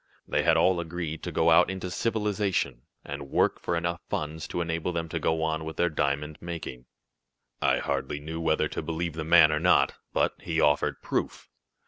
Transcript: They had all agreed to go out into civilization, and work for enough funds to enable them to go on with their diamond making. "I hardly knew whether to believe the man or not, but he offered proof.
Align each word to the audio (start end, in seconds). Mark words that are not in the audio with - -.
They 0.27 0.41
had 0.41 0.57
all 0.57 0.79
agreed 0.79 1.21
to 1.21 1.31
go 1.31 1.51
out 1.51 1.69
into 1.69 1.91
civilization, 1.91 2.87
and 3.05 3.29
work 3.29 3.59
for 3.59 3.75
enough 3.75 4.01
funds 4.09 4.47
to 4.47 4.59
enable 4.59 4.91
them 4.91 5.07
to 5.09 5.19
go 5.19 5.43
on 5.43 5.63
with 5.63 5.77
their 5.77 5.91
diamond 5.91 6.39
making. 6.41 6.87
"I 7.61 7.77
hardly 7.77 8.19
knew 8.19 8.41
whether 8.41 8.67
to 8.67 8.81
believe 8.81 9.13
the 9.13 9.23
man 9.23 9.51
or 9.51 9.59
not, 9.59 9.93
but 10.11 10.33
he 10.41 10.59
offered 10.59 11.03
proof. 11.03 11.49